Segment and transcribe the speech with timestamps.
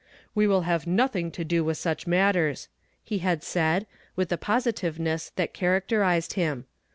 [0.33, 2.69] "We will liave nothing to do with such mat ters,"
[3.03, 3.85] he had said,
[4.15, 6.65] with the positiveness that char acterized him.